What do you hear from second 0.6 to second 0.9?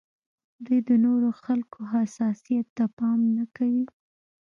دوی